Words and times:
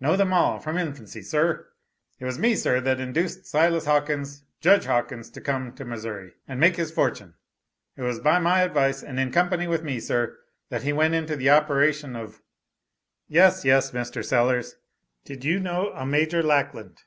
"Know 0.00 0.16
them 0.16 0.32
all, 0.32 0.58
from 0.58 0.78
infancy, 0.78 1.20
sir. 1.20 1.68
It 2.18 2.24
was 2.24 2.38
me, 2.38 2.54
sir, 2.54 2.80
that 2.80 2.98
induced 2.98 3.44
Silas 3.44 3.84
Hawkins, 3.84 4.42
Judge 4.62 4.86
Hawkins, 4.86 5.28
to 5.28 5.40
come 5.42 5.74
to 5.74 5.84
Missouri, 5.84 6.32
and 6.48 6.58
make 6.58 6.76
his 6.76 6.90
fortune. 6.90 7.34
It 7.94 8.00
was 8.00 8.18
by 8.18 8.38
my 8.38 8.62
advice 8.62 9.02
and 9.02 9.20
in 9.20 9.30
company 9.30 9.66
with 9.68 9.82
me, 9.84 10.00
sir, 10.00 10.38
that 10.70 10.84
he 10.84 10.94
went 10.94 11.12
into 11.12 11.36
the 11.36 11.50
operation 11.50 12.16
of" 12.16 12.40
"Yes, 13.28 13.66
yes. 13.66 13.90
Mr. 13.90 14.24
Sellers, 14.24 14.76
did 15.26 15.44
you 15.44 15.60
know 15.60 15.92
a 15.92 16.06
Major 16.06 16.42
Lackland?" 16.42 17.02